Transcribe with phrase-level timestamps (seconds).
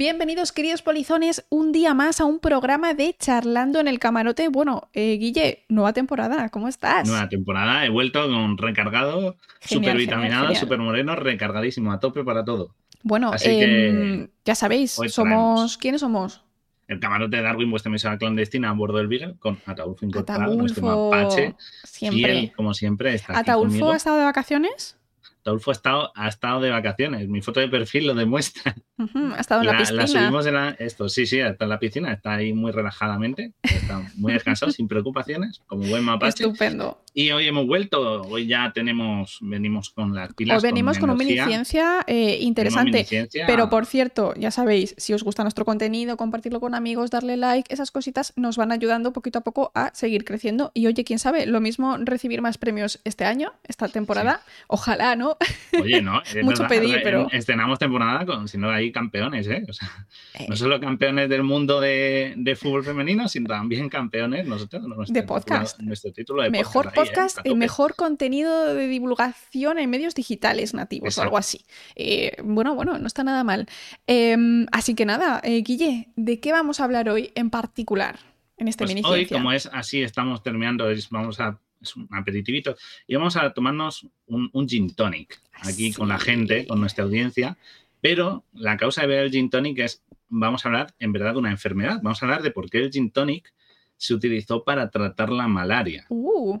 [0.00, 4.48] Bienvenidos, queridos polizones, un día más a un programa de Charlando en el Camarote.
[4.48, 7.06] Bueno, eh, Guille, nueva temporada, ¿cómo estás?
[7.06, 12.74] Nueva temporada, he vuelto con recargado, súper vitaminado, súper moreno, recargadísimo, a tope para todo.
[13.02, 15.76] Bueno, em, ya sabéis, somos.
[15.76, 16.44] ¿Quiénes somos?
[16.88, 21.10] El camarote de Darwin, vuestra mesa clandestina a bordo del Beagle, con Ataulfo incorporado, nuestro
[21.10, 22.54] mapache, siempre.
[22.56, 23.14] como siempre.
[23.16, 24.96] Está ¿Ataulfo ha estado de vacaciones?
[25.42, 27.28] Taulfo ha estado, ha estado de vacaciones.
[27.28, 28.74] Mi foto de perfil lo demuestra.
[28.98, 30.02] ha estado en la, piscina.
[30.02, 33.52] La subimos en la, esto, sí, sí, está en la piscina, está ahí muy relajadamente,
[33.62, 36.44] está muy descansado, sin preocupaciones, como buen mapache.
[36.44, 37.02] Estupendo.
[37.12, 40.56] Y hoy hemos vuelto, hoy ya tenemos, venimos con las pilas.
[40.56, 43.06] Hoy venimos con, una mini ciencia eh, interesante.
[43.46, 47.72] Pero por cierto, ya sabéis, si os gusta nuestro contenido, compartirlo con amigos, darle like,
[47.72, 50.70] esas cositas nos van ayudando poquito a poco a seguir creciendo.
[50.72, 54.42] Y oye, quién sabe, lo mismo recibir más premios este año, esta temporada.
[54.68, 55.29] Ojalá, ¿no?
[55.80, 56.22] Oye, no.
[56.42, 57.28] Mucho pedir, pero.
[57.30, 59.64] Estrenamos temporada con, si no, hay campeones, ¿eh?
[59.68, 60.06] O sea,
[60.48, 64.82] no solo campeones del mundo de, de, fútbol femenino, sino también campeones nosotros.
[65.08, 65.80] de podcast.
[65.80, 71.22] nuestro título de Mejor podcast, y mejor contenido de divulgación en medios digitales nativos o
[71.22, 71.64] algo así.
[71.94, 73.66] Eh, bueno, bueno, no está nada mal.
[74.06, 78.18] Em, así que nada, eh, Guille, ¿de qué vamos a hablar hoy en particular?
[78.56, 82.76] En este pues Hoy, como es así, estamos terminando, vamos a es un aperitivito.
[83.06, 87.56] Y vamos a tomarnos un, gin tonic aquí con la gente, con nuestra audiencia.
[88.00, 91.38] Pero la causa de ver el gin tonic es, vamos a hablar en verdad de
[91.38, 92.00] una enfermedad.
[92.02, 93.52] Vamos a hablar de por qué el gin tonic
[93.96, 96.06] se utilizó para tratar la malaria.
[96.08, 96.58] Uh.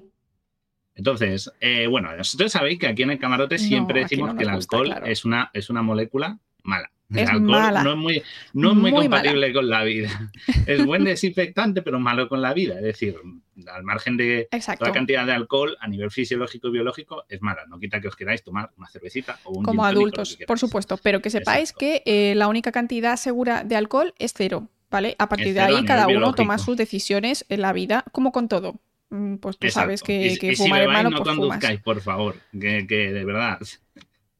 [0.94, 4.94] Entonces, eh, bueno, vosotros sabéis que aquí en el camarote siempre decimos que el alcohol
[5.06, 6.90] es, una, es una molécula mala.
[7.14, 8.22] El alcohol no es muy,
[8.52, 10.30] no es muy, compatible con la vida.
[10.66, 12.76] Es buen desinfectante, pero malo con la vida.
[12.76, 13.16] Es decir,
[13.66, 17.66] al margen de toda cantidad de alcohol a nivel fisiológico y biológico es mala.
[17.66, 20.96] No quita que os queráis tomar una cervecita o un Como adultos, por supuesto.
[20.98, 24.68] Pero que sepáis que eh, la única cantidad segura de alcohol es cero.
[24.90, 25.14] ¿Vale?
[25.20, 28.80] A partir de ahí, cada uno toma sus decisiones en la vida, como con todo.
[29.10, 32.36] Mm, pues tú sabes que, fumar es malo, no pues conduzcáis, por favor.
[32.52, 33.58] Que, que de verdad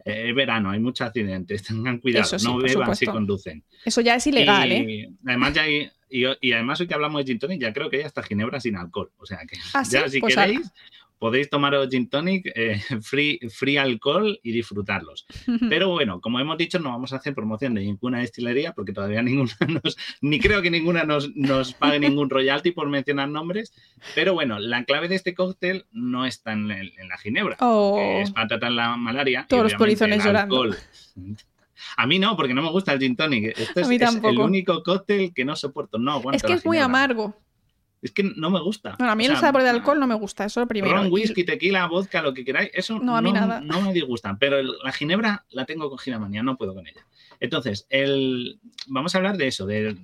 [0.04, 3.64] es verano, hay muchos accidentes, tengan cuidado, no beban si conducen.
[3.84, 5.10] Eso ya es ilegal, ¿eh?
[5.26, 8.02] Además, ya hay, y, además hoy que hablamos de gin tonic, ya creo que hay
[8.02, 9.10] hasta ginebra sin alcohol.
[9.18, 10.72] O sea que ¿Ah, ya si pues queréis,
[11.20, 15.26] podéis tomaros gin tonic eh, free, free alcohol y disfrutarlos.
[15.68, 19.22] Pero bueno, como hemos dicho, no vamos a hacer promoción de ninguna destilería porque todavía
[19.30, 23.72] ninguna nos, ni creo que ninguna nos, nos pague ningún royalty por mencionar nombres.
[24.16, 27.96] Pero bueno, la clave de este cóctel no está en, la ginebra, oh.
[27.96, 29.46] que es para tratar la malaria.
[29.48, 30.74] Todos los polizones llorando.
[31.96, 33.58] A mí no, porque no me gusta el gin tonic.
[33.58, 35.98] Este es, el único cóctel que no soporto.
[35.98, 37.34] No, es que es muy amargo.
[38.02, 38.96] Es que no me gusta.
[38.98, 40.94] a mí el sabor de alcohol no me gusta, eso es lo primero.
[40.94, 43.60] Ron, whisky, tequila, vodka, lo que queráis, eso no, a mí nada.
[43.60, 44.36] no me disgusta.
[44.38, 47.06] Pero la ginebra la tengo cogida manía, no puedo con ella.
[47.40, 49.96] Entonces, el, vamos a hablar de eso, de,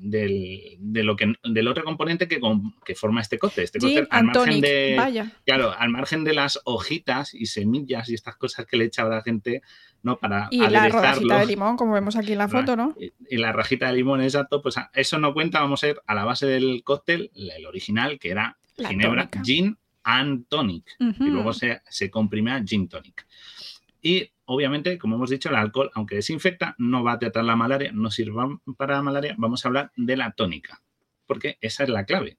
[0.81, 2.41] lo que, del otro componente que,
[2.85, 3.65] que forma este cóctel.
[3.65, 5.33] Este cóctel, al margen de, Vaya.
[5.45, 9.09] Claro, al margen de las hojitas y semillas y estas cosas que le echa a
[9.09, 9.63] la gente,
[10.07, 10.19] ¿no?
[10.19, 12.95] Para y la rajita de limón, como vemos aquí en la foto, ¿no?
[13.29, 16.25] Y, la rajita de limón, exacto, pues eso no cuenta, vamos a ver a la
[16.25, 20.97] base del cóctel, el original, que era ginebra, gin and tonic.
[21.01, 23.27] Y luego se, se comprime a gin tonic.
[24.01, 27.91] Y obviamente, como hemos dicho, el alcohol, aunque desinfecta, no va a tratar la malaria,
[27.93, 28.41] no sirve
[28.77, 29.35] para la malaria.
[29.37, 30.83] Vamos a hablar de la tónica,
[31.27, 32.39] porque esa es la clave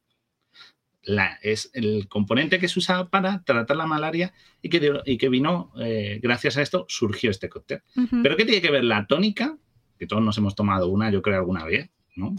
[1.42, 5.72] es el componente que se usa para tratar la malaria y que, y que vino,
[5.80, 7.82] eh, gracias a esto, surgió este cóctel.
[8.24, 9.58] Pero ¿qué tiene que ver la tónica?
[9.98, 11.90] Que todos nos hemos tomado una, yo creo, alguna vez.
[12.18, 12.36] ¿no?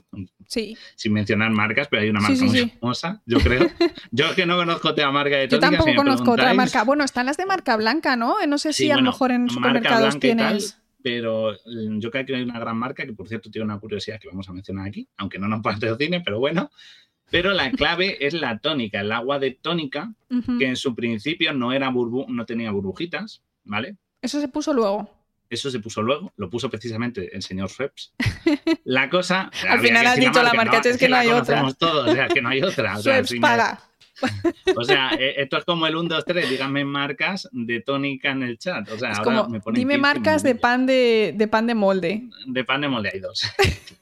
[0.47, 0.77] Sí.
[0.97, 3.69] Sin mencionar marcas, pero hay una marca muy famosa, yo creo.
[4.11, 5.71] Yo que no conozco otra marca de tónica.
[5.71, 6.83] Yo tampoco conozco otra marca.
[6.83, 8.37] Bueno, están las de marca blanca, ¿no?
[8.47, 10.81] No sé si a lo mejor en supermercados tienes.
[11.01, 14.19] pero mm, yo creo que hay una gran marca que, por cierto, tiene una curiosidad
[14.19, 15.63] que vamos a mencionar aquí, aunque no nos
[15.99, 16.71] cine, pero bueno,
[17.31, 20.13] pero la clave es la tónica, el agua de tónica,
[20.59, 23.97] que en su principio no, era burbu no tenía burbujitas, ¿vale?
[24.23, 25.11] Eso se puso luego.
[25.51, 28.13] Eso se puso luego, lo puso precisamente el señor Schweppes.
[28.85, 29.51] La cosa.
[29.69, 31.73] Al final has dicho la marca, es que, no hay otra.
[31.79, 32.99] Todos, o sea, que no hay otra.
[32.99, 33.81] O sea, paga.
[34.77, 38.43] O sea, e, esto es como el 1, 2, 3, díganme marcas de tónica en
[38.43, 38.89] el chat.
[38.91, 42.29] O sea, ahora me dime marcas de pan de, de, pan de molde.
[42.47, 43.43] De pan de molde hay dos.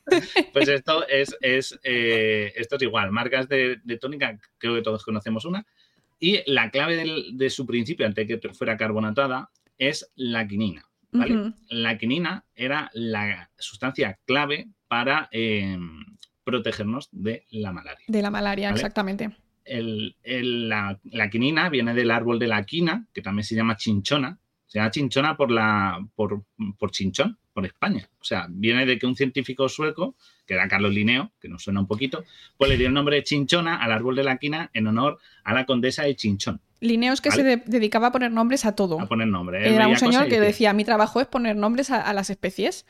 [0.52, 5.44] pues esto es, es eh, esto es igual, marcas de, tónica, creo que todos conocemos
[5.44, 5.66] una.
[6.18, 10.86] Y la clave de su principio, antes de que fuera carbonatada, es la quinina.
[11.68, 16.04] La quinina era la sustancia clave para em,
[16.44, 18.04] protegernos de la malaria.
[18.06, 19.34] De la malaria, exactamente
[19.66, 24.38] la, quinina viene del árbol de la quina, que también se llama chinchona.
[24.66, 26.44] Se llama chinchona por, la, por,
[26.78, 28.08] por chinchón, por España.
[28.20, 30.16] O sea, viene de que un científico sueco,
[30.46, 32.24] que era Carlos Linneo, que nos suena un poquito,
[32.56, 35.54] pues le dio el nombre de chinchona al árbol de la quina en honor a
[35.54, 36.60] la condesa de Chinchón.
[36.80, 39.00] Linneo es que se dedicaba a poner nombres a todo.
[39.00, 39.66] A poner nombres.
[39.66, 42.84] Era un señor que decía, mi trabajo es poner nombres a, las especies.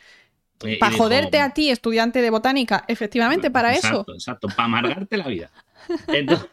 [0.81, 4.05] para joderte a ti, estudiante de botánica, efectivamente, para eso.
[4.09, 5.51] Exacto, para amargarte la vida.
[6.09, 6.49] Entonces,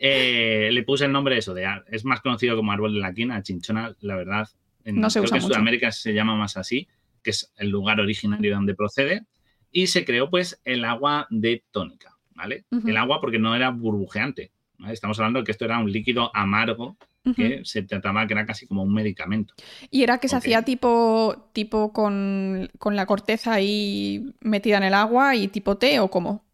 [0.00, 3.12] eh, le puse el nombre de eso, de, es más conocido como árbol de la
[3.12, 4.48] quina, chinchona, la verdad.
[4.84, 6.88] En, no se creo que en Sudamérica se llama más así,
[7.22, 9.26] que es el lugar originario donde procede.
[9.70, 12.64] Y se creó pues el agua de tónica, ¿vale?
[12.70, 14.50] El agua porque no era burbujeante.
[14.88, 16.96] Estamos hablando de que esto era un líquido amargo
[17.34, 19.52] que se trataba que era casi como un medicamento.
[19.90, 24.94] ¿Y era que se hacía tipo, tipo con, con, la corteza ahí metida en el
[24.94, 26.47] agua y tipo té o cómo?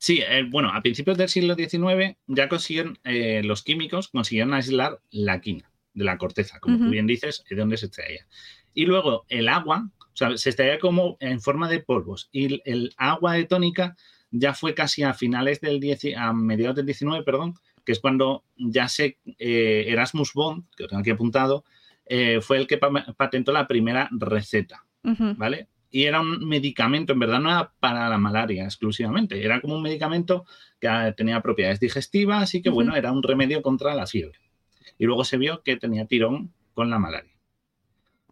[0.00, 4.98] Sí, eh, bueno, a principios del siglo XIX ya consiguieron, eh, los químicos consiguieron aislar
[5.10, 8.26] la quina de la corteza, como tú bien dices, de donde se extraía.
[8.72, 12.30] Y luego el agua, o sea, se extraía como en forma de polvos.
[12.32, 13.94] Y el, agua de tónica
[14.30, 18.44] ya fue casi a finales del 10, a mediados del 19, perdón, que es cuando
[18.56, 21.64] ya se eh, Erasmus Bond, que lo tengo aquí apuntado,
[22.40, 24.86] fue el que patentó la primera receta,
[25.36, 25.68] ¿vale?
[25.90, 29.82] Y era un medicamento, en verdad no era para la malaria exclusivamente, era como un
[29.82, 30.44] medicamento
[30.80, 34.38] que ah, tenía propiedades digestivas y que, bueno, era un remedio contra la fiebre.
[34.98, 37.32] Y luego se vio que tenía tirón con la malaria.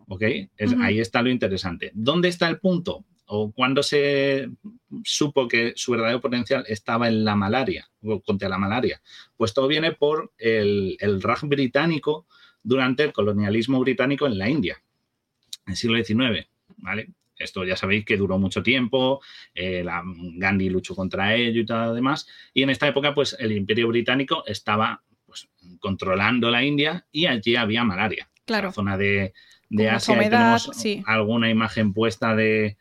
[0.06, 0.22] ¿Ok?
[0.81, 1.90] Ahí está lo interesante.
[1.94, 3.05] ¿Dónde está el punto?
[3.26, 4.49] ¿O cuándo se
[5.04, 9.02] supo que su verdadero potencial estaba en la malaria o contra la malaria?
[9.37, 12.26] Pues todo viene por el, el Raj británico
[12.62, 14.82] durante el colonialismo británico en la India,
[15.66, 16.49] en el siglo XIX.
[16.78, 17.08] ¿vale?
[17.38, 19.20] Esto ya sabéis que duró mucho tiempo,
[19.55, 22.26] eh, la, Gandhi luchó contra ello y todo lo demás.
[22.52, 25.49] Y en esta época, pues el imperio británico estaba pues,
[25.79, 28.29] controlando la India y allí había malaria.
[28.44, 28.69] Claro.
[28.69, 29.35] La zona de,
[29.69, 30.19] de Asia.
[30.19, 30.70] tenemos
[31.06, 32.76] alguna imagen puesta de,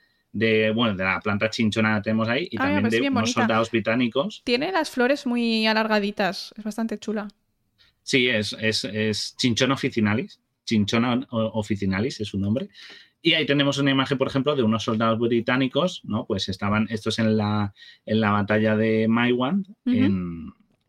[0.74, 4.42] bueno, de la planta chinchona que tenemos ahí y también de unos soldados británicos.
[4.44, 7.28] Tiene las flores muy alargaditas, es bastante chula.
[8.04, 10.40] Sí, es, es, es chinchona officinalis.
[10.64, 12.70] Chinchona officinalis es su nombre.
[13.22, 16.26] Y ahí tenemos una imagen, por ejemplo, de unos soldados británicos, ¿no?
[16.26, 17.74] Pues estaban estos en la,
[18.06, 19.68] en la batalla de Maiwand,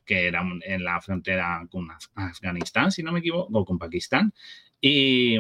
[0.05, 4.33] que era en la frontera con Afganistán, si no me equivoco, o con Pakistán.
[4.81, 5.39] Y,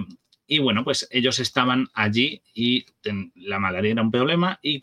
[0.61, 2.87] bueno, pues ellos estaban allí y
[3.35, 4.81] la malaria era un problema y,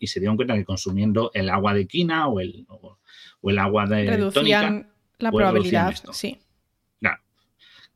[0.00, 2.98] y se dieron cuenta que consumiendo el agua de quina o el, o,
[3.42, 6.38] el agua de Reducían la pues probabilidad, sí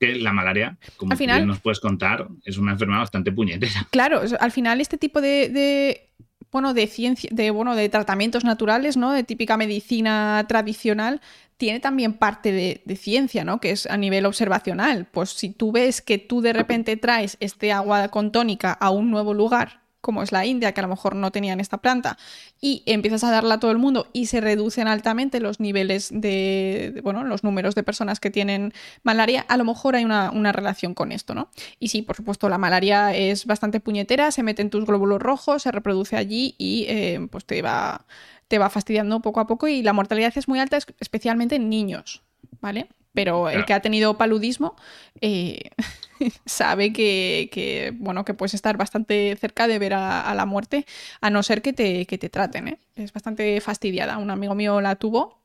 [0.00, 3.87] que la malaria, como final, nos puedes contar, es una enfermedad bastante puñetera.
[3.91, 6.08] Claro, al final este tipo de,
[6.50, 9.12] bueno, de ciencia, de bueno, de tratamientos naturales, ¿no?
[9.12, 11.20] De típica medicina tradicional,
[11.58, 13.61] tiene también parte de, de, ciencia, ¿no?
[13.61, 15.06] Que es a nivel observacional.
[15.11, 19.11] Pues si tú ves que tú de repente traes este agua con tónica a un
[19.11, 22.19] nuevo lugar como es la India, que a lo mejor no tenían esta planta,
[22.61, 27.00] y empiezas a darla a todo el mundo y se reducen altamente los niveles de,
[27.02, 31.12] bueno, los números de personas que tienen malaria, a lo mejor hay una, relación con
[31.12, 31.49] esto, ¿no?
[31.79, 35.62] Y sí, por supuesto, la malaria es bastante puñetera, se mete en tus glóbulos rojos,
[35.62, 38.05] se reproduce allí y eh, pues te va,
[38.49, 42.23] te va fastidiando poco a poco y la mortalidad es muy alta, especialmente en niños,
[42.61, 42.88] ¿vale?
[43.12, 44.77] Pero el que ha tenido paludismo...
[45.21, 45.71] Eh,
[46.45, 50.87] sabe que, bueno, que puedes estar bastante cerca de ver a, la muerte,
[51.21, 52.69] a no ser que te, te traten.
[52.69, 52.79] ¿eh?
[52.97, 54.19] Es bastante fastidiada.
[54.19, 55.40] Un amigo mío la tuvo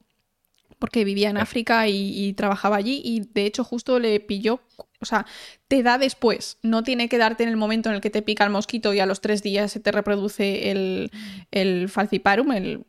[0.77, 4.60] porque vivía en África y, trabajaba allí y de hecho justo le pilló,
[5.00, 5.25] o sea,
[5.69, 8.43] te da después, no tiene que darte en el momento en el que te pica
[8.43, 11.12] el mosquito y a los tres días se te reproduce el,
[11.51, 12.86] el falciparum, el,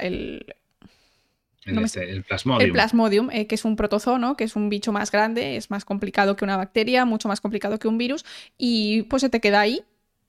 [0.00, 0.44] el,
[1.64, 2.66] este, el, plasmodium.
[2.66, 5.84] El plasmodium, eh, que es un protozoo, que es un bicho más grande, es más
[5.84, 8.24] complicado que una bacteria, mucho más complicado que un virus,
[8.58, 9.84] y pues se te queda ahí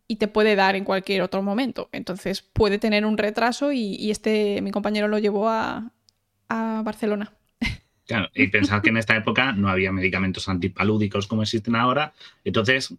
[0.08, 1.90] y te puede dar en cualquier otro momento.
[1.92, 5.90] Entonces puede tener un retraso y, este, mi compañero lo llevó a,
[6.50, 7.34] Barcelona.
[8.06, 12.13] Claro, y pensar que en esta época no había medicamentos antipalúdicos como existen ahora,
[12.44, 12.94] entonces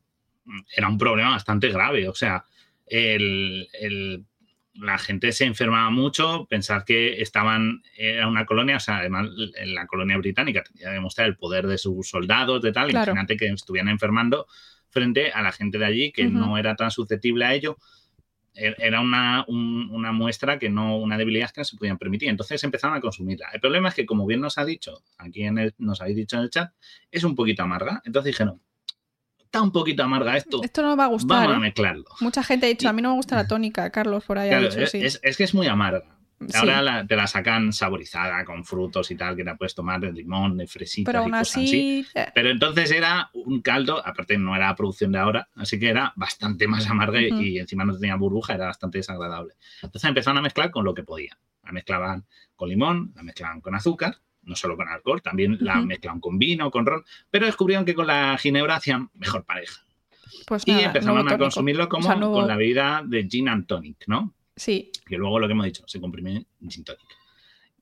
[0.74, 2.08] era un problema bastante grave.
[2.08, 2.46] O sea,
[2.86, 3.68] el
[4.74, 9.74] la gente se enfermaba mucho, pensar que estaban, era una colonia, o sea, además en
[9.74, 13.46] la colonia británica tenía que demostrar el poder de sus soldados, de tal, imagínate que
[13.46, 14.46] estuvieran enfermando
[14.90, 17.76] frente a la gente de allí que no era tan susceptible a ello.
[18.54, 22.28] E-, era una, una, muestra que no, una debilidad que no se podían permitir.
[22.28, 23.50] Entonces empezaron a consumirla.
[23.52, 26.36] El problema es que, como bien nos ha dicho, aquí en el, nos habéis dicho
[26.36, 26.72] en el chat,
[27.10, 28.00] es un poquito amarga.
[28.04, 28.62] Entonces dijeron,
[29.54, 30.60] está un poquito amarga esto.
[30.64, 31.46] Esto no me va a gustar.
[31.46, 31.60] Vamos a ¿eh?
[31.60, 32.04] mezclarlo.
[32.20, 35.36] Mucha gente ha dicho, a mí no me gusta la tónica, Carlos, por ahí es,
[35.36, 36.04] que es muy amarga.
[36.52, 40.56] Ahora te la sacan saborizada con frutos y tal, que la puedes tomar de limón,
[40.56, 42.26] de fresita Pero aún así, eh.
[42.34, 46.66] Pero entonces era un caldo, aparte no era producción de ahora, así que era bastante
[46.66, 49.54] más amarga y encima no tenía burbuja, era bastante desagradable.
[49.82, 51.38] Entonces empezaron a mezclar con lo que podían.
[51.62, 56.20] La mezclaban con limón, la mezclaban con azúcar, no solo con alcohol, también la mezclaban
[56.20, 59.84] con vino, con ron, pero descubrieron que con la ginebra hacían mejor pareja.
[60.46, 64.34] Pues y empezaron a consumirlo como con la bebida de gin and tonic, ¿no?
[64.56, 64.90] Sí.
[65.06, 67.06] Que luego lo que hemos dicho, se comprime gin tonic.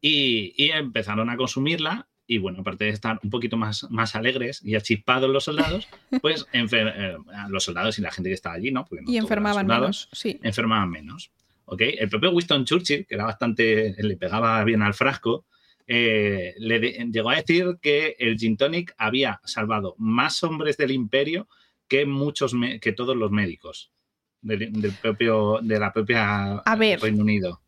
[0.00, 4.74] Y, empezaron a consumirla y bueno, aparte de estar un poquito más, más alegres y
[4.74, 5.88] achispados los soldados,
[6.22, 7.16] pues eh,
[7.48, 8.86] los soldados y la gente que estaba allí, ¿no?
[9.06, 10.38] y enfermaban menos, sí.
[10.42, 11.30] Enfermaban menos.
[11.66, 11.82] ¿ok?
[11.98, 15.46] El propio Winston Churchill, que era bastante, le pegaba bien al frasco,
[15.86, 21.48] eh, le llegó a decir que el gin tonic había salvado más hombres del imperio
[21.88, 23.92] que muchos, que todos los médicos
[24.40, 27.62] del, propio, de la propia Reino Unido.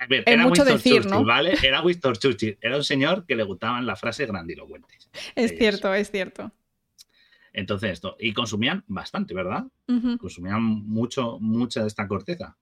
[0.00, 1.54] A ver, era mucho Winston decir, Churchill, ¿vale?
[1.62, 2.58] Era Winston Churchill.
[2.60, 5.10] Era un señor que le gustaban las frases grandilocuentes.
[5.34, 6.52] Es cierto, es cierto.
[7.52, 8.16] Entonces, esto.
[8.20, 9.64] Y consumían bastante, ¿verdad?
[10.18, 12.56] Consumían mucho, mucha de esta corteza.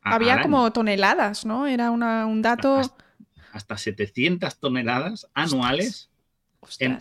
[0.00, 1.66] Había como toneladas, ¿no?
[1.66, 2.76] Era un dato.
[2.76, 3.11] Hasta,
[3.58, 6.12] 700 toneladas anuales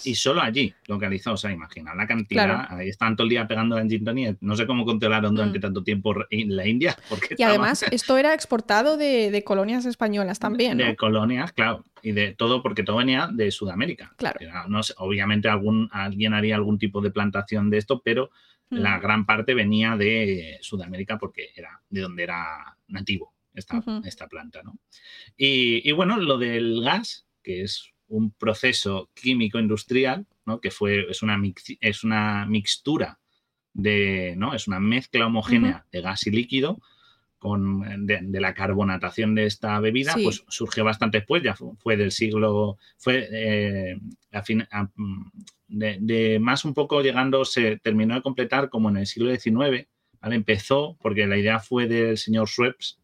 [0.04, 1.40] y solo allí, localizados.
[1.40, 2.66] O sea, imagina la cantidad.
[2.70, 5.62] Ahí están todo el día pegando en No sé cómo controlaron durante mm.
[5.62, 6.98] tanto tiempo en la India.
[7.10, 10.78] Porque y además, esto era exportado de, colonias españolas también.
[10.78, 11.86] De colonias, claro.
[12.02, 14.12] Y de todo, porque todo venía de Sudamérica.
[14.18, 14.40] Claro.
[14.68, 18.32] no obviamente algún, alguien haría algún tipo de plantación de esto, pero
[18.72, 18.78] mm.
[18.78, 24.62] la gran parte venía de Sudamérica porque era de donde era nativo esta, esta planta.
[24.64, 24.78] ¿no?
[25.38, 30.60] Y, y bueno, lo del gas, que es un proceso químico industrial, ¿no?
[30.60, 31.42] que fue, es, una
[31.80, 33.20] es una mixtura
[33.74, 34.54] de, ¿no?
[34.54, 36.82] Es una mezcla homogénea de gas y líquido
[37.40, 42.78] con, de, la carbonatación de esta bebida, pues surgió bastante después, ya fue, del siglo,
[42.98, 43.98] fue eh,
[45.68, 49.88] de, más un poco llegando, se terminó de completar como en el siglo XIX,
[50.22, 50.36] ¿vale?
[50.36, 53.01] Empezó porque la idea fue del señor Schweppes,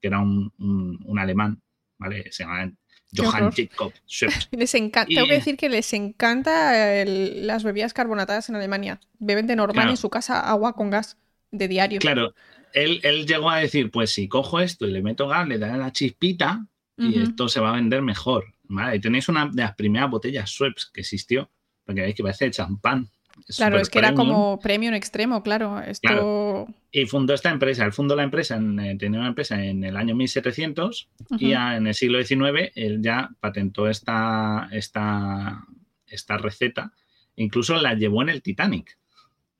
[0.00, 1.60] que era un, un alemán,
[1.98, 2.30] ¿vale?
[2.30, 2.72] Se llama
[3.16, 3.92] Johann Jacob
[4.50, 9.00] Les encanta, Tengo que decir que les encanta las bebidas carbonatadas en Alemania.
[9.18, 11.16] Beben de normal en su casa agua con gas
[11.50, 12.00] de diario.
[12.00, 12.34] Claro,
[12.74, 15.92] él, llegó a decir, pues si cojo esto y le meto gas, le daré la
[15.92, 18.44] chispita y esto se va a vender mejor.
[18.92, 21.50] Y tenéis una de las primeras botellas Schweppes que existió,
[21.84, 23.08] porque veis que parece de champán
[23.56, 25.80] claro, es que era como premio en extremo, claro.
[25.80, 26.66] Esto...
[26.90, 27.84] Y fundó esta empresa.
[27.84, 31.86] Él fundó la empresa, en, eh, tenía una empresa en el año 1700 y en
[31.86, 35.64] el siglo XIX él ya patentó esta, esta,
[36.06, 36.92] esta receta.
[37.36, 38.98] Incluso la llevó en el Titanic.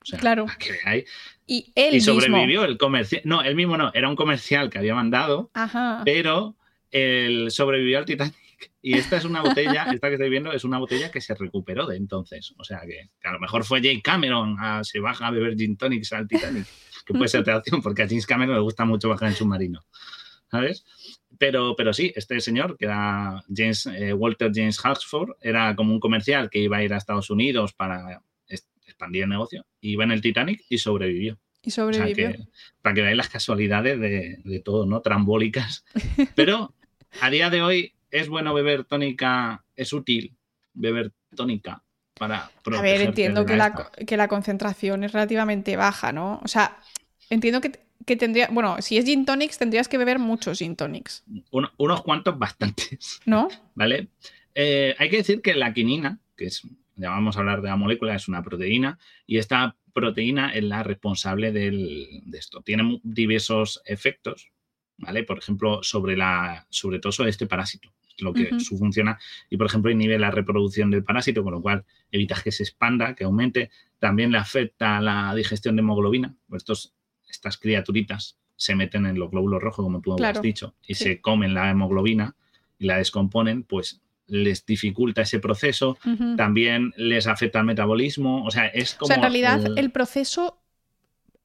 [0.01, 0.47] O sea, claro.
[1.47, 3.23] Y él sobrevivió el comercial.
[3.25, 5.51] No, él mismo no, era un comercial que había mandado,
[6.05, 6.57] pero
[6.91, 8.35] él sobrevivió al Titanic
[8.81, 11.87] y esta es una botella, esta que estoy viendo es una botella que se recuperó
[11.87, 12.55] de entonces.
[12.59, 15.77] O sea que, a lo mejor fue Jake Cameron, a, se baja a beber gin
[15.77, 16.67] tonics al Titanic,
[17.09, 19.85] que puede ser otra porque a James Cameron le gusta mucho bajar en submarino.
[20.51, 20.85] ¿Sabes?
[21.39, 26.01] Pero, pero sí, este señor, que era James, eh, Walter James Hartford, era como un
[26.01, 28.23] comercial que iba a ir a Estados Unidos para
[28.87, 31.39] expandir el negocio, iba en el Titanic y sobrevivió.
[31.63, 32.33] Y sobrevivió.
[32.81, 35.03] para que veáis las casualidades de, de todo, ¿no?
[35.03, 35.85] Trambólicas.
[36.35, 36.75] Pero
[37.21, 40.35] a día de hoy es bueno beber tónica, es útil
[40.73, 41.85] beber tónica
[42.19, 42.51] para...
[42.77, 46.41] A ver, entiendo que la, que la, concentración es relativamente baja, ¿no?
[46.43, 46.77] O sea,
[47.31, 47.73] entiendo que,
[48.07, 51.25] que, tendría, bueno, si es gin tonics tendrías que beber muchos gin tonics.
[51.51, 53.21] unos cuantos bastantes.
[53.27, 53.49] ¿No?
[53.75, 54.09] ¿Vale?
[54.55, 56.63] Eh, hay que decir que la quinina, que es,
[56.97, 60.83] ya vamos a hablar de la molécula, es una proteína y esta proteína es la
[60.83, 62.63] responsable del, de esto.
[62.63, 64.51] Tiene diversos efectos,
[64.97, 65.25] ¿vale?
[65.25, 69.19] Por ejemplo, sobre, la, sobre todo sobre este parásito, lo que su funciona,
[69.49, 73.15] y por ejemplo inhibe la reproducción del parásito, con lo cual evitas que se expanda,
[73.15, 73.71] que aumente.
[73.99, 76.95] También le afecta la digestión de hemoglobina, estos,
[77.39, 81.55] estas criaturitas se meten en los glóbulos rojos, como tú has dicho, y se comen
[81.55, 82.35] la hemoglobina
[82.79, 85.97] y la descomponen, pues les dificulta ese proceso,
[86.37, 89.07] también les afecta el metabolismo, o sea, es como...
[89.07, 90.61] O sea, en realidad el proceso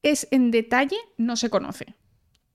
[0.02, 1.94] es en detalle, no se conoce.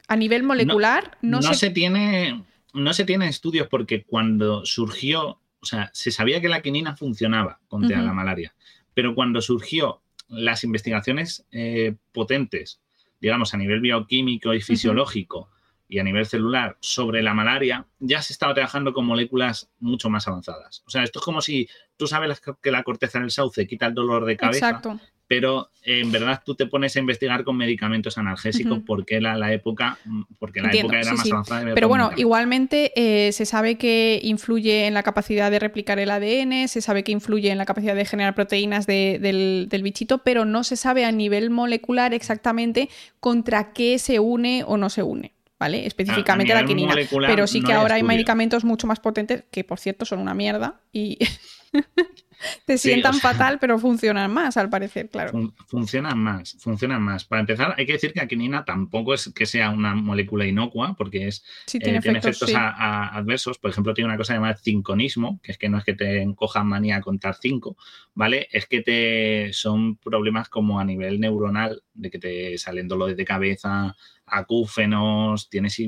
[0.08, 1.70] A nivel molecular, no, se...
[1.72, 2.44] tiene.
[2.74, 7.60] No se tiene estudios porque cuando surgió, o sea, se sabía que la quinina funcionaba
[7.68, 8.54] contra la malaria,
[8.94, 12.80] pero cuando surgió las investigaciones eh, potentes,
[13.20, 15.50] digamos, a nivel bioquímico y fisiológico
[15.88, 20.28] y a nivel celular sobre la malaria, ya se estaba trabajando con moléculas mucho más
[20.28, 20.84] avanzadas.
[20.86, 23.96] O sea, esto es como si tú sabes que la corteza del sauce quita el
[23.96, 24.70] dolor de cabeza.
[24.70, 29.54] Exacto pero en verdad tú te pones a investigar con medicamentos analgésicos porque la, la,
[29.54, 30.00] época,
[30.40, 31.72] porque la época era más avanzada.
[31.76, 36.68] Pero bueno, igualmente eh, se sabe que influye en la capacidad de replicar el ADN,
[36.68, 40.64] se sabe que influye en la capacidad de generar proteínas del, del, bichito, pero no
[40.64, 45.34] se sabe a nivel molecular exactamente contra qué se une o no se une.
[45.60, 45.86] ¿Vale?
[45.86, 46.96] Específicamente la quinina.
[47.28, 50.82] Pero sí que ahora hay medicamentos mucho más potentes, que por cierto son una mierda,
[50.92, 51.20] y
[52.66, 55.54] Te sientan fatal, pero funcionan más, al parecer, claro.
[55.68, 57.26] funcionan más, funcionan más.
[57.26, 60.96] Para empezar, hay que decir que la quinina tampoco es que sea una molécula inocua,
[60.96, 61.44] porque es,
[61.74, 63.58] eh, tiene, efectos, adversos.
[63.58, 66.68] Por ejemplo, tiene una cosa llamada cinconismo, que es que no es que te encojan
[66.68, 67.78] manía a contar cinco,
[68.14, 68.48] ¿vale?
[68.52, 73.26] Es que te son problemas como a nivel neuronal, de que te salen dolores de
[73.26, 75.82] cabeza, acúfenos, tienes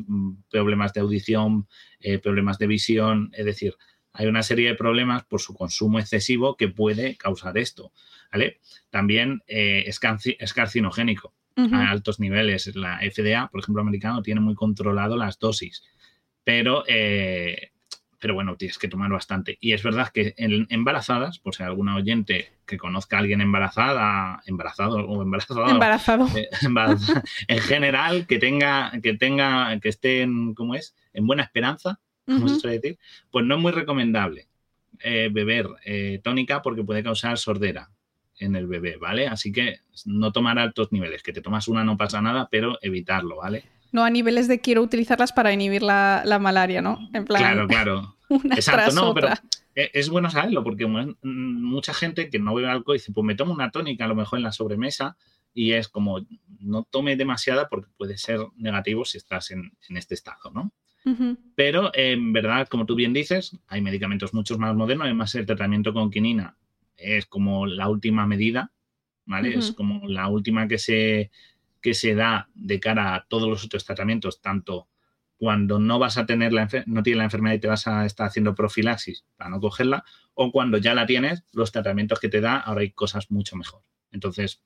[0.50, 1.68] problemas de audición,
[2.00, 3.76] eh, problemas de visión, es decir,
[4.14, 7.92] hay una serie de problemas por su consumo excesivo que puede causar esto.
[8.32, 8.60] ¿vale?
[8.90, 10.00] También eh, es,
[10.54, 12.76] carcinogénico a altos niveles.
[12.76, 15.84] La FDA, por ejemplo, americano, tiene muy controlado las dosis,
[16.44, 17.72] pero, eh,
[18.20, 19.58] pero bueno, tienes que tomar bastante.
[19.62, 24.42] Y es verdad que en embarazadas, por si alguna oyente que conozca a alguien embarazada,
[24.46, 26.28] embarazado o embarazado, embarazado.
[26.36, 26.50] Eh,
[27.48, 30.96] en general, que tenga, que tenga, que esté en, ¿cómo es?
[31.14, 32.00] En buena esperanza,
[32.40, 32.98] decir,
[33.32, 34.48] pues no es muy recomendable
[35.04, 37.90] eh, beber eh, tónica porque puede causar sordera
[38.38, 39.28] en el bebé, ¿vale?
[39.28, 43.38] Así que no tomar altos niveles, que te tomas una no pasa nada, pero evitarlo,
[43.38, 43.64] ¿vale?
[43.92, 47.10] No a niveles de quiero utilizarlas para inhibir la, malaria, ¿no?
[47.14, 48.16] En plan, claro, claro.
[48.56, 49.30] Exacto, no, pero
[49.76, 50.86] e, es bueno saberlo porque
[51.24, 54.40] mucha gente que no bebe alcohol dice, pues me tomo una tónica a lo mejor
[54.40, 55.18] en la sobremesa
[55.54, 56.26] y es como,
[56.60, 60.72] no tome demasiada porque puede ser negativo si estás en, en este estado, ¿no?
[61.56, 65.06] Pero en verdad, como tú bien dices, hay medicamentos mucho más modernos.
[65.06, 66.58] Además, el tratamiento con quinina
[66.96, 68.72] es como la última medida,
[69.26, 69.58] ¿vale?
[69.58, 71.32] Es como la última que se,
[71.82, 74.88] que se da de cara a todos los otros tratamientos, tanto
[75.38, 78.28] cuando no vas a tener la no tienes la enfermedad y te vas a estar
[78.28, 80.04] haciendo profilaxis para no cogerla,
[80.36, 83.82] o cuando ya la tienes, los tratamientos que te da, ahora hay cosas mucho mejor.
[84.12, 84.62] Entonces,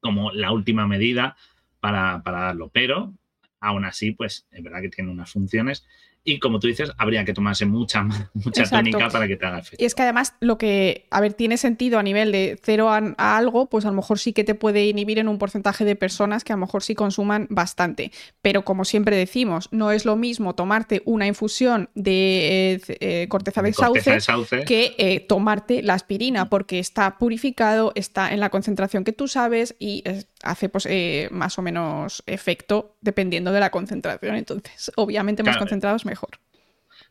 [0.00, 1.36] como la última medida
[1.80, 2.70] para, para darlo.
[2.72, 3.14] Pero
[3.60, 5.84] aún así, pues es verdad que tiene unas funciones
[6.24, 8.02] y como tú dices, habría que tomarse mucha,
[8.34, 9.82] mucha tónica para que te haga efecto.
[9.82, 13.36] Y es que además lo que, a ver, tiene sentido a nivel de cero a,
[13.36, 16.44] algo, pues a lo mejor sí que te puede inhibir en un porcentaje de personas
[16.44, 18.12] que a lo mejor sí consuman bastante.
[18.42, 23.62] Pero como siempre decimos, no es lo mismo tomarte una infusión de eh, eh, corteza,
[23.62, 29.12] de, sauce que eh, tomarte la aspirina, porque está purificado, está en la concentración que
[29.12, 30.04] tú sabes y
[30.42, 30.88] hace pues,
[31.30, 34.36] más o menos efecto dependiendo de la concentración.
[34.36, 36.17] Entonces, obviamente más concentrados mejor.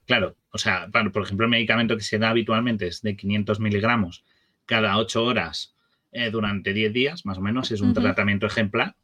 [0.05, 4.23] Claro, o sea, por ejemplo, el medicamento que se da habitualmente es de 500 miligramos
[4.65, 5.75] cada 8 horas
[6.11, 8.95] eh, durante 10 días, más o menos, es un tratamiento ejemplar.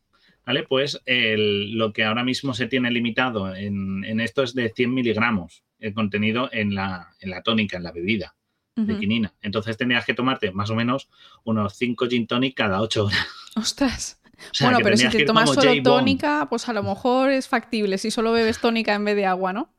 [0.46, 0.64] ¿Vale?
[0.64, 5.94] Pues lo que ahora mismo se tiene limitado en, esto es de 100 miligramos el
[5.94, 8.36] contenido en la, en la tónica, en la bebida
[8.76, 9.34] de quinina.
[9.42, 11.10] Entonces tendrías que tomarte más o menos
[11.44, 13.28] unos 5 gin tonic cada 8 horas.
[13.56, 14.22] Ostras.
[14.62, 18.32] bueno, pero si te tomas solo tónica, pues a lo mejor es factible si solo
[18.32, 19.74] bebes tónica en vez de agua, ¿no?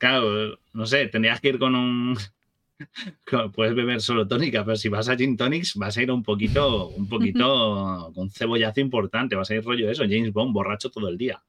[0.00, 2.16] Claro, no sé, tendrías que ir con un.
[3.54, 6.88] Puedes beber solo tónica, pero si vas a gin tonics vas a ir un poquito,
[6.88, 11.18] un poquito con cebollazo importante, vas a ir rollo eso, James Bond borracho todo el
[11.18, 11.42] día.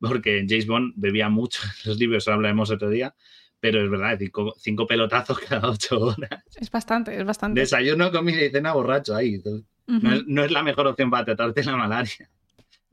[0.00, 3.14] Porque James Bond bebía mucho, en los libros hablaremos otro día,
[3.60, 4.18] pero es verdad,
[4.56, 6.42] cinco, pelotazos cada ocho horas.
[6.56, 7.60] Es bastante, es bastante.
[7.60, 9.38] Desayuno, comida y cena borracho ahí.
[9.86, 12.30] no, es, la mejor opción para tratarte la malaria.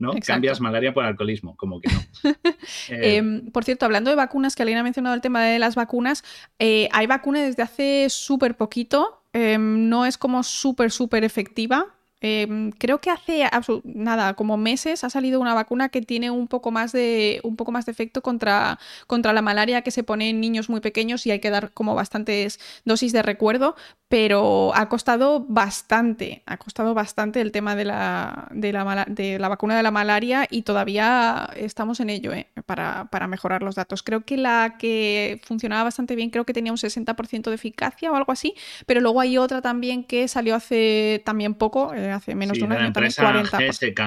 [0.00, 0.12] ¿No?
[0.26, 2.00] Cambias malaria por alcoholismo, como que no.
[2.88, 5.74] Eh, em, por cierto, hablando de vacunas, que alguien ha mencionado el tema de las
[5.74, 6.24] vacunas,
[6.58, 11.86] eh, hay vacuna desde hace súper poquito, em, no es como súper, súper efectiva,
[12.22, 13.44] Em, creo que hace
[13.84, 17.72] nada, como meses ha salido una vacuna que tiene un poco más de, un poco
[17.72, 21.30] más de efecto contra, contra la malaria que se pone en niños muy pequeños y
[21.30, 23.74] hay que dar como bastantes dosis de recuerdo,
[24.10, 29.48] pero ha costado bastante, ha costado bastante el tema de la, de la, de la
[29.48, 32.48] vacuna de la malaria y todavía estamos en ello ¿eh?
[32.66, 34.02] para, para, mejorar los datos.
[34.02, 38.16] Creo que la que funcionaba bastante bien, creo que tenía un 60% de eficacia o
[38.16, 41.94] algo así, pero luego hay otra también que salió hace también poco.
[41.94, 43.44] Eh, hace menos de un año también, 40%.
[43.48, 44.00] GSK.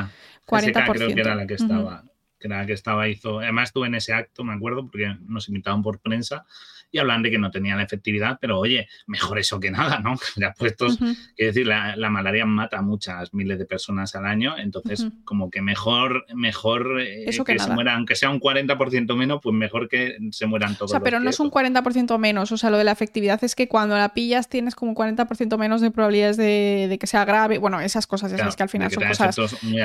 [0.46, 0.92] 40%.
[0.92, 2.04] creo que era la que estaba.
[2.44, 5.82] Que era que estaba, hizo, además estuve en ese acto, me acuerdo, porque nos invitaban
[5.82, 6.46] por prensa
[6.94, 10.16] y hablan de que no tenía la efectividad, pero oye, mejor eso que nada, ¿no?
[10.36, 15.08] Ya puestos, uh decir, la, malaria mata a muchas miles de personas al año, entonces
[15.26, 19.90] como que mejor, mejor eh, que, se mueran, aunque sea un 40% menos, pues mejor
[19.90, 20.92] que se mueran todos.
[20.92, 23.56] O sea, pero no es un 40% menos, o sea, lo de la efectividad es
[23.56, 27.58] que cuando la pillas tienes como un 40% menos de probabilidades de, que sea grave,
[27.58, 29.36] bueno, esas cosas, esas que al final son cosas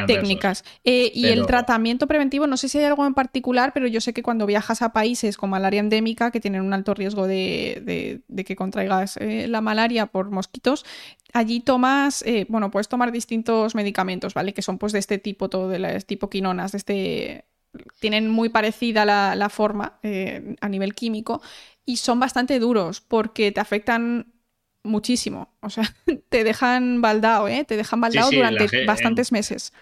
[0.06, 0.64] técnicas.
[0.84, 4.12] Eh, y el tratamiento preventivo, no sé si hay algo en particular, pero yo sé
[4.12, 8.56] que cuando viajas a países con malaria endémica, que tienen un alto riesgo de, que
[8.56, 10.84] contraigas eh, la malaria por mosquitos,
[11.32, 14.54] allí tomas, eh, bueno, puedes tomar distintos medicamentos, ¿vale?
[14.54, 17.44] Que son pues de este tipo, todo de las tipo quinonas, de este...
[18.00, 21.42] Tienen muy parecida la, forma eh, a nivel químico
[21.84, 24.32] y son bastante duros porque te afectan
[24.82, 25.54] muchísimo.
[25.60, 25.84] O sea,
[26.30, 27.64] te dejan baldado, ¿eh?
[27.64, 29.72] Te dejan baldado durante bastantes meses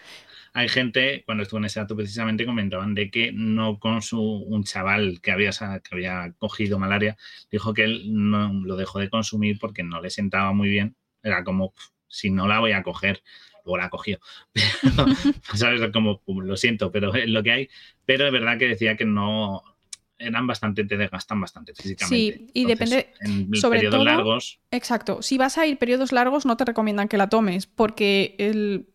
[0.56, 4.64] hay gente, cuando estuvo en ese dato precisamente, comentaban de que no con su, un
[4.64, 7.18] chaval que había, que había cogido malaria,
[7.50, 10.96] dijo que él no lo dejó de consumir porque no le sentaba muy bien.
[11.22, 11.74] Era como,
[12.08, 13.22] si no la voy a coger,
[13.66, 14.18] luego la cogió.
[15.54, 15.82] ¿sabes?
[15.92, 17.68] Como, lo siento, pero es lo que hay.
[18.06, 19.62] Pero es verdad que decía que no,
[20.16, 22.38] eran bastante, te desgastan bastante físicamente.
[22.38, 23.12] Sí, y depende.
[23.20, 24.60] En sobre periodos largos.
[24.70, 25.20] Exacto.
[25.20, 28.88] Si vas a ir periodos largos, no te recomiendan que la tomes, porque el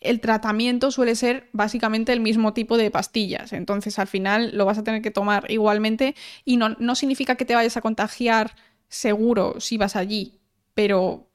[0.00, 3.52] el tratamiento suele ser básicamente el mismo tipo de pastillas.
[3.52, 7.44] Entonces, al final lo vas a tener que tomar igualmente y no, no significa que
[7.44, 8.54] te vayas a contagiar
[8.88, 10.40] seguro si vas allí,
[10.74, 11.30] pero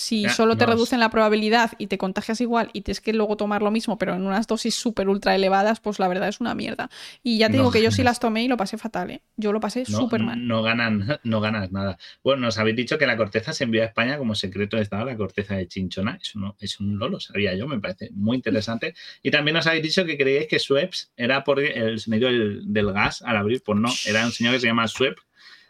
[0.00, 3.62] si solo te reducen la probabilidad y te contagias igual y tienes que luego tomar
[3.62, 6.88] lo mismo, pero en unas dosis súper ultra elevadas, pues la verdad es una mierda.
[7.22, 9.22] Y ya te digo que yo sí las tomé y lo pasé fatal, ¿eh?
[9.36, 10.46] Yo lo pasé súper mal.
[10.46, 11.98] No, ganan, no ganas nada.
[12.24, 15.04] Bueno, nos habéis dicho que la corteza se envió a España como secreto de Estado,
[15.04, 16.18] la corteza de chinchona.
[16.20, 18.94] Eso no, es un lolo, sabía yo, me parece muy interesante.
[19.22, 23.20] Y también nos habéis dicho que creíais que Sweps era por el sonido del, gas
[23.22, 23.62] al abrir.
[23.62, 25.18] Pues no, era un señor que se llama Swep.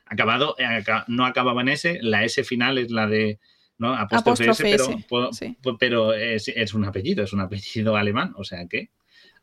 [0.07, 3.39] Acabado, eh, no acababa en S, la S final es la de
[3.81, 3.95] ¿no?
[3.95, 4.77] Apóstrofe,
[5.09, 8.91] pero, pero es, un apellido, es un apellido alemán, o sea que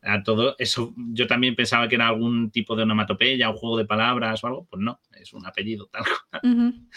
[0.03, 3.85] a todo eso yo también pensaba que era algún tipo de onomatopeya, un juego de
[3.85, 6.41] palabras o algo, pues no, es un apellido tal cual.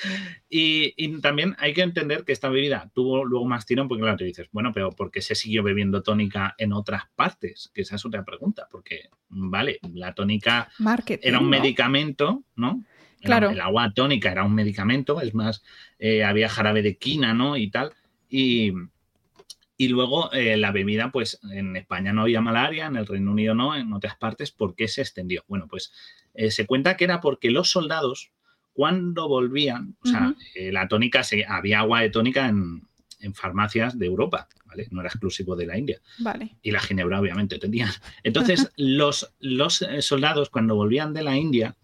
[0.50, 4.24] y, también hay que entender que esta bebida tuvo luego más tirón porque claro, te
[4.24, 7.70] dices, bueno, pero ¿por qué se siguió bebiendo tónica en otras partes?
[7.72, 10.68] Que esa es otra pregunta, porque, vale, la tónica
[11.22, 12.84] era un medicamento, ¿no?
[13.22, 13.50] Claro.
[13.50, 15.62] El, agua tónica era un medicamento, es más,
[15.98, 17.56] eh, había jarabe de quina, ¿no?
[17.56, 17.92] Y tal.
[18.28, 18.72] Y,
[19.76, 23.54] y luego eh, la bebida, pues en España no había malaria, en el Reino Unido
[23.54, 25.44] no, en otras partes, ¿por qué se extendió?
[25.48, 25.92] Bueno, pues
[26.34, 28.32] eh, se cuenta que era porque los soldados,
[28.72, 34.06] cuando volvían, o sea, la tónica, se, había agua de tónica en, en farmacias de
[34.06, 34.86] Europa, ¿vale?
[34.90, 36.00] No era exclusivo de la India.
[36.18, 36.56] Vale.
[36.62, 37.90] Y la ginebra, obviamente, tenían.
[38.22, 41.76] Entonces, los, los soldados, cuando volvían de la India,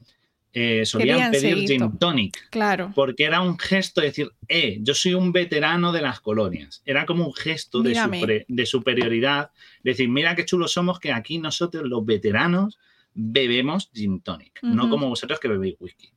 [0.58, 2.48] eh, solían pedir gin tonic.
[2.48, 2.90] Claro.
[2.94, 6.82] Porque era un gesto de decir, eh, yo soy un veterano de las colonias.
[6.86, 9.50] Era como un gesto de, de, superioridad.
[9.82, 12.78] Decir, mira qué chulos somos que aquí nosotros, los veteranos,
[13.12, 14.58] bebemos gin tonic.
[14.62, 16.15] No como vosotros que bebéis whisky.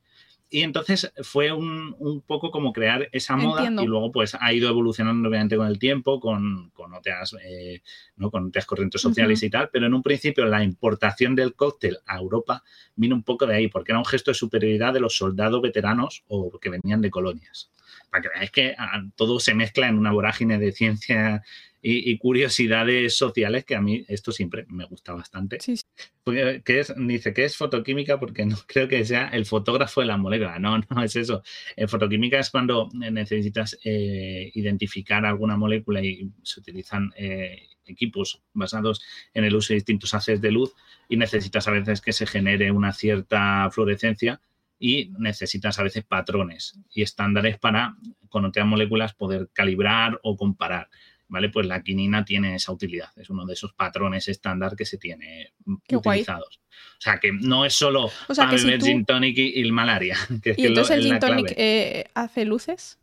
[0.52, 5.28] Y entonces fue un, poco como crear esa moda y luego pues ha ido evolucionando
[5.28, 7.82] obviamente con el tiempo, con, con otras, eh,
[8.16, 8.32] ¿no?
[8.32, 12.18] con otras corrientes sociales y tal, pero en un principio la importación del cóctel a
[12.18, 12.64] Europa
[12.96, 16.24] vino un poco de ahí, porque era un gesto de superioridad de los soldados veteranos
[16.26, 17.70] o que venían de colonias.
[18.10, 21.42] Para que veáis que ah, todo se mezcla en una vorágine de ciencia
[21.82, 25.58] y, curiosidades sociales que a mí esto siempre me gusta bastante.
[25.60, 25.80] Sí.
[26.22, 30.16] Porque, es, dice que es fotoquímica porque no creo que sea el fotógrafo de la
[30.16, 30.58] molécula.
[30.58, 31.42] No, no es eso.
[31.76, 39.02] En fotoquímica es cuando necesitas eh, identificar alguna molécula y se utilizan eh, equipos basados
[39.32, 40.74] en el uso de distintos haces de luz
[41.08, 44.40] y necesitas a veces que se genere una cierta fluorescencia
[44.80, 47.94] y necesitas a veces patrones y estándares para
[48.28, 50.88] con otras moléculas poder calibrar o comparar.
[51.28, 51.50] ¿vale?
[51.50, 55.52] Pues la quinina tiene esa utilidad, es uno de esos patrones estándar que se tiene
[55.92, 56.60] utilizados.
[56.98, 60.16] O sea, que no es solo para beber gin tonic y, malaria.
[60.56, 62.98] ¿Y entonces el gin tonic eh, hace luces?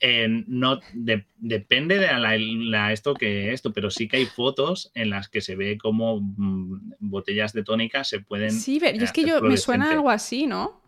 [0.00, 5.28] Eh, no depende de la, esto que esto, pero sí que hay fotos en las
[5.28, 8.52] que se ve como mm, botellas de tónica se pueden.
[8.52, 10.80] Sí, y es que yo me suena algo así, ¿no?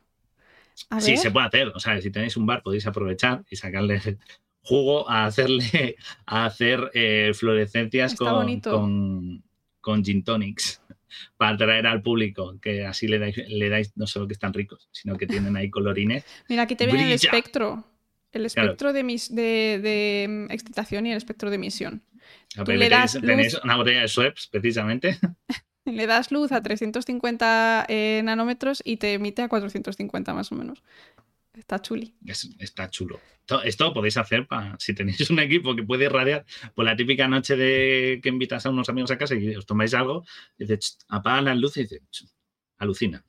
[0.98, 1.68] sí, se puede hacer.
[1.68, 4.00] O sea, si tenéis un bar podéis aprovechar y sacarle
[4.62, 9.42] jugo a hacerle a hacer eh, fluorescencias con, con,
[9.80, 10.82] con, gin tonics
[11.36, 14.88] para atraer al público, que así le dais, le dais no solo que están ricos,
[14.92, 16.24] sino que tienen ahí colorines.
[16.48, 17.84] Mira, aquí te viene el espectro.
[18.32, 22.02] El espectro de, mis, de, de, excitación y el espectro de emisión.
[22.64, 25.18] tenéis, una botella de Schweppes, precisamente.
[25.84, 30.82] Le das luz a 350 eh, nanómetros y te emite a 450 más o menos.
[31.54, 32.14] Está chuli.
[32.58, 33.20] está chulo.
[33.64, 37.56] Esto, podéis hacer para, si tenéis un equipo que puede irradiar por la típica noche
[37.56, 40.24] de que invitas a unos amigos a casa y os tomáis algo,
[40.56, 42.34] y dices, apagan las luces y dices,
[42.80, 43.24] alucina.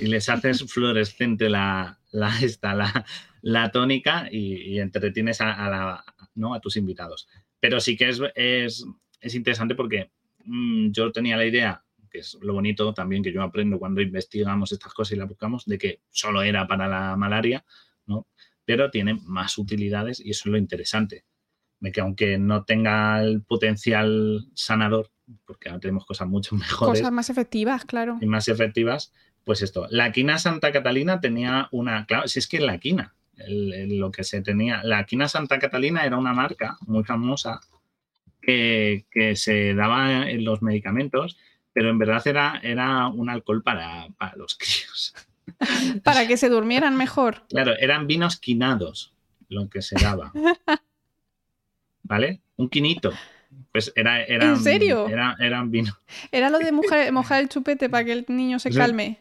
[0.00, 3.04] Y les haces fluorescente la, la, esta,
[3.42, 6.54] la, tónica y, entretienes a, la, ¿no?
[6.54, 7.28] a tus invitados.
[7.60, 10.12] Pero sí que es, es, interesante porque
[10.44, 14.72] mm, yo tenía la idea que es lo bonito también que yo aprendo cuando investigamos
[14.72, 17.64] estas cosas y las buscamos, de que solo era para la malaria,
[18.06, 18.28] ¿no?
[18.64, 21.24] Pero tiene más utilidades y eso es lo interesante.
[21.80, 25.10] De que aunque no tenga el potencial sanador,
[25.44, 27.00] porque ahora tenemos cosas mucho mejores.
[27.00, 28.18] Cosas más efectivas, claro.
[28.20, 29.12] Y más efectivas,
[29.44, 29.86] pues esto.
[29.90, 32.06] La quina Santa Catalina tenía una.
[32.06, 34.82] Claro, si es que la quina, lo que se tenía.
[34.82, 37.60] La quina Santa Catalina era una marca muy famosa
[38.40, 41.36] que, que se daba en los medicamentos
[41.76, 45.14] pero en verdad era, era un alcohol para, los críos.
[46.02, 47.42] para que se durmieran mejor.
[47.50, 49.12] Claro, eran vinos quinados
[49.50, 50.32] lo que se daba.
[52.02, 52.40] ¿Vale?
[52.56, 53.12] Un quinito.
[53.72, 55.08] Pues era, era ¿En serio?
[55.08, 55.94] Era, eran vinos.
[56.32, 56.72] Era lo de
[57.12, 59.20] mojar, el chupete para que el niño se calme.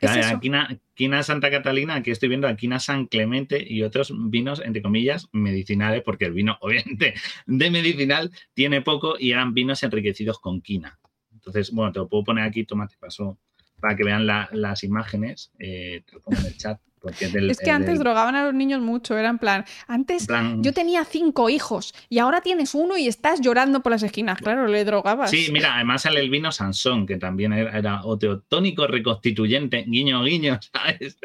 [0.00, 4.60] ¿Es quina, quina, Santa Catalina, aquí estoy viendo a Quina San Clemente y otros vinos,
[4.64, 7.14] entre comillas, medicinales, porque el vino, obviamente,
[7.46, 10.98] de medicinal tiene poco y eran vinos enriquecidos con quina.
[11.32, 13.38] Entonces, bueno, te lo puedo poner aquí, toma, te paso
[13.80, 16.80] para que vean las imágenes, eh, te lo pongo en el chat.
[17.20, 20.26] Es que antes drogaban a los niños mucho, era en plan, antes
[20.58, 24.66] yo tenía cinco hijos y ahora tienes uno y estás llorando por las esquinas, claro,
[24.66, 25.30] le drogabas.
[25.30, 31.18] Sí, mira, además sale el vino Sansón, que también era, oteotónico reconstituyente, guiño, guiño, ¿sabes?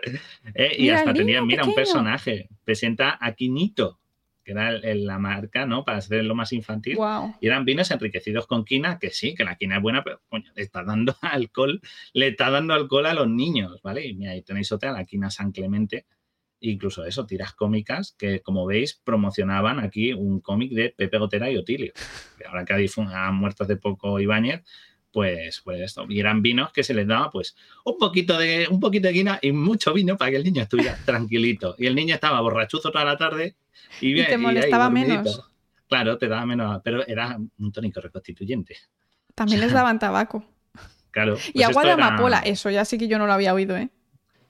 [0.53, 3.98] Eh, y hasta tenía, mira, un personaje, presenta a Quinito,
[4.49, 5.85] que era la marca, ¿no?
[5.85, 6.97] Para hacerlo más infantil.
[7.39, 10.51] Y eran vinos enriquecidos con quina, que sí, que la quina es buena, pero coño,
[10.55, 11.79] le está dando alcohol,
[12.13, 14.07] le está dando alcohol a los niños, ¿vale?
[14.07, 16.07] Y mira, ahí tenéis otra, la quina San Clemente,
[16.62, 21.57] incluso eso, tiras cómicas que, como veis, promocionaban aquí un cómic de Pepe Gotera y
[21.57, 21.93] Otilio.
[22.47, 24.63] ahora que han muerto hace poco Ibáñez,
[25.12, 26.06] pues, pues esto.
[26.10, 29.39] Y eran vinos que se les daba, pues, un poquito de, un poquito de quina
[29.41, 31.76] y mucho vino para que el niño estuviera tranquilito.
[31.78, 33.56] Y el niño estaba borrachuzo toda la tarde
[34.02, 35.45] y, te molestaba menos.
[35.88, 38.78] Claro, te daba menos, pero era un tónico reconstituyente.
[39.36, 40.43] También les daban tabaco.
[41.12, 41.38] Claro.
[41.48, 43.89] y pues agua de amapola, eso ya sí que yo no lo había oído, ¿eh?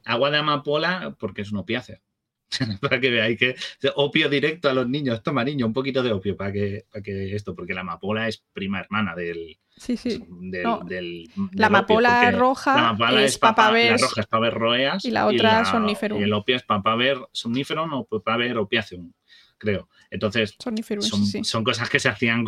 [0.03, 1.99] Agua de amapola porque es un opiáceo.
[2.81, 3.55] para que veáis que
[3.95, 7.35] opio directo a los niños, toma niño, un poquito de opio para que, para que
[7.35, 10.21] esto, porque la amapola es prima hermana del, Sí, sí.
[10.27, 13.91] Del, la amapola roja es, papaver.
[13.91, 15.05] La roja es papaver roeas.
[15.05, 16.19] Y la otra somnífero.
[16.19, 19.13] Y el opio es papaver somnífero o papaver opiáceum,
[19.57, 19.87] creo.
[20.11, 22.45] Entonces, son, son, cosas que se hacían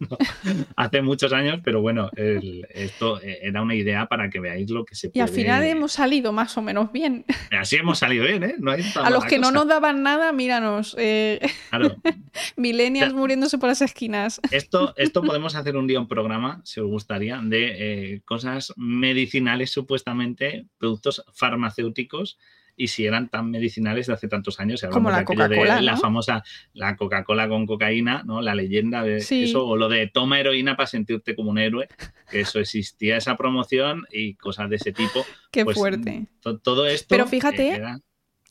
[0.76, 4.94] hace muchos años, pero bueno, esto eh, era una idea para que veáis lo que
[4.94, 5.18] se puede...
[5.18, 7.24] Y al final hemos salido más o menos bien.
[7.50, 8.54] Así hemos salido bien, ¿eh?
[8.96, 10.96] a los que no nos daban nada, míranos.
[10.98, 11.40] Eh...
[11.70, 11.96] Claro.
[13.14, 14.40] Muriéndose por las esquinas.
[14.50, 19.70] Esto, esto podemos hacer un día un programa, si os gustaría, de eh, cosas medicinales
[19.70, 22.38] supuestamente, productos farmacéuticos
[22.76, 24.84] y si eran tan medicinales de hace tantos años.
[24.90, 25.80] Como la Coca-Cola.
[25.80, 28.42] La famosa, la Coca-Cola con cocaína, ¿no?
[28.42, 31.88] La leyenda de eso, o lo de toma heroína para sentirte como un héroe,
[32.30, 35.24] que eso existía, esa promoción y cosas de ese tipo.
[35.50, 36.26] Qué pues, fuerte.
[36.62, 37.06] todo esto.
[37.08, 37.80] Pero fíjate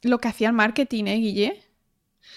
[0.03, 1.63] lo que hacía el marketing, ¿eh, Guille?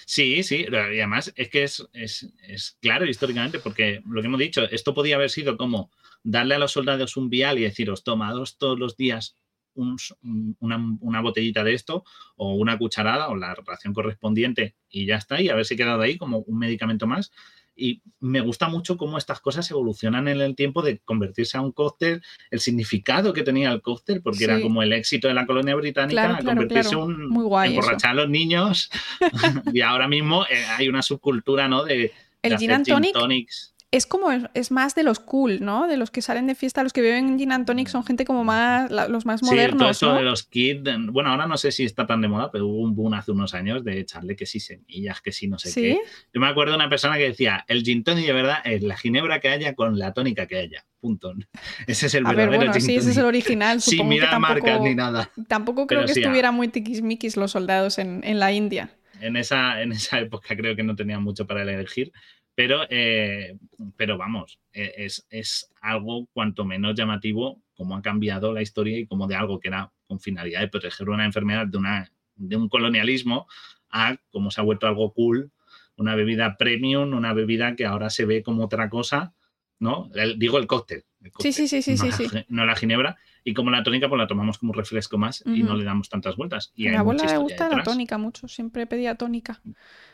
[0.04, 4.40] Sí, sí, y además es que es, es, es, claro históricamente, porque lo que hemos
[4.40, 5.90] dicho, esto podía haber sido como
[6.22, 9.36] darle a los soldados un vial y deciros, tomados todos los días
[9.76, 12.04] una, botellita de esto
[12.36, 16.38] o una cucharada o la ración correspondiente y ya está, y haberse quedado ahí como
[16.38, 17.32] un medicamento más.
[17.78, 21.72] Y me gusta mucho cómo estas cosas evolucionan en el tiempo de convertirse a un
[21.72, 25.74] cóctel, el significado que tenía el cóctel, porque era como el éxito de la colonia
[25.74, 28.90] británica, convertirse en un Muy guay emborrachar a los niños.
[29.74, 31.84] y ahora mismo eh, hay una subcultura, ¿no?
[31.84, 32.12] De,
[32.42, 35.86] el gin tonics es como, es más de los cool, ¿no?
[35.86, 38.24] De los que salen de fiesta, los que viven en Gin and Tonic son gente
[38.24, 39.96] como más, los más modernos.
[39.96, 42.50] Sí, todo eso de los kids, bueno, ahora no sé si está tan de moda,
[42.50, 45.58] pero hubo un boom hace unos años de echarle que sí semillas, que sí no
[45.58, 45.98] sé qué.
[46.34, 48.96] Yo me acuerdo de una persona que decía, el gin tonic de verdad es la
[48.96, 50.84] ginebra que haya con la tónica que haya.
[51.00, 51.32] Punto.
[51.86, 53.80] Ese es el verdadero ver, bueno, sí, ese es el original.
[53.82, 55.30] Sin mirar marcas ni nada.
[55.46, 58.90] Tampoco creo que estuviera muy tiquismiquis los soldados en, en la India.
[59.20, 62.12] En esa, en esa época creo que no tenían mucho para elegir,
[62.56, 63.56] pero, eh,
[63.96, 69.28] pero vamos, e, es, algo cuanto menos llamativo cómo ha cambiado la historia y cómo
[69.28, 73.46] de algo que era con finalidad de proteger una enfermedad de, una, de un colonialismo
[73.90, 75.52] a cómo se ha vuelto algo cool
[75.96, 79.34] una bebida premium, una bebida que ahora se ve como otra cosa,
[79.78, 80.10] ¿no?
[80.36, 81.04] digo el cóctel,
[81.40, 83.16] Sí, sí, sí, sí, no, sí, la, no la ginebra.
[83.42, 86.08] Y como la tónica, pues la tomamos como un refresco más y no le damos
[86.08, 86.72] tantas vueltas.
[86.76, 89.60] Y a mi abuela le gusta la tónica mucho, siempre pedía tónica.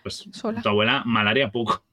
[0.03, 0.27] Pues
[0.63, 1.85] tu abuela, malaria poco.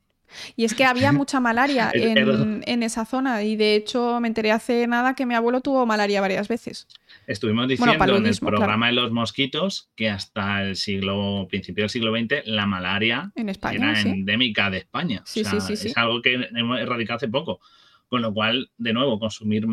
[0.55, 4.51] Y es que había mucha malaria en, en, esa zona y de hecho me enteré
[4.51, 6.87] hace nada que mi abuelo tuvo malaria varias veces.
[7.27, 12.11] Estuvimos diciendo en el programa de los mosquitos que hasta el siglo, principio del siglo
[12.11, 15.21] XX, la malaria era endémica de España.
[15.25, 17.59] Sí, sí, sí, es algo que hemos erradicado hace poco.
[18.07, 19.67] Con lo cual, de nuevo, consumir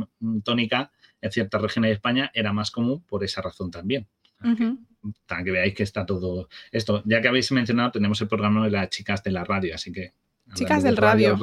[0.44, 0.90] tónica
[1.22, 4.06] en ciertas regiones de España era más común por esa razón también.
[5.26, 7.02] Para que, veáis que está todo esto.
[7.06, 10.12] Ya que habéis mencionado, tenemos el programa de las chicas de la radio, así que.
[10.54, 11.38] Chicas del radio.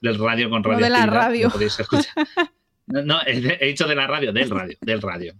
[0.00, 0.78] Del radio con radio.
[0.78, 1.50] No de la radio.
[2.86, 5.34] No, he dicho de la radio, del radio, del radio.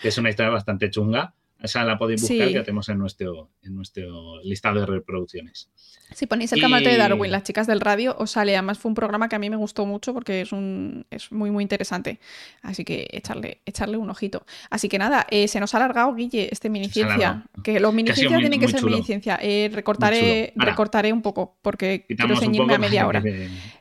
[0.00, 1.34] Que es una historia bastante chunga.
[1.64, 5.70] Esa la podéis buscar que tenemos en nuestro, en nuestro listado de reproducciones.
[6.12, 8.54] Si ponéis el camarote de Darwin, las chicas del radio, os sale.
[8.54, 11.50] Además, fue un programa que a mí me gustó mucho porque es, un, es muy,
[11.50, 12.20] muy interesante.
[12.62, 14.44] Así que echarle, echarle un ojito.
[14.68, 17.46] Así que nada, eh, se nos ha alargado, Guille, este miniciencia.
[17.62, 19.38] Que los miniciencias tienen que ser miniciencia.
[19.40, 23.22] Eh, recortaré, recortaré un poco porque quiero ceñirme a media hora.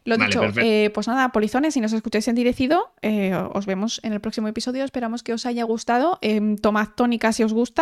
[0.06, 2.93] Lo dicho, eh, pues nada, polizones, si nos escucháis en direcido,
[3.54, 4.86] os vemos en el próximo episodio.
[4.86, 6.19] Esperamos que os haya gustado.
[6.22, 7.73] Em, tomad tónica si os gusta,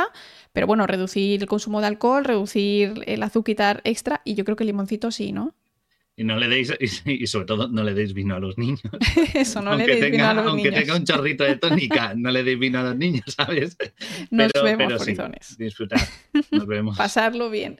[0.53, 4.63] pero bueno, reducir el consumo de alcohol, reducir el azúcar extra y yo creo que
[4.63, 5.55] el limoncito sí, ¿no?
[6.17, 6.73] Y no le deis,
[7.05, 8.81] y, sobre todo no le deis vino a los niños.
[9.33, 10.73] Eso, no le deis vino a los aunque niños.
[10.75, 13.77] Aunque tenga un chorrito de tónica, no le deis vino a los niños, ¿sabes?
[14.29, 15.15] Nos vemos, pero sí,
[15.57, 16.01] disfrutar.
[16.51, 16.97] Nos vemos.
[16.97, 17.77] Pasarlo bien.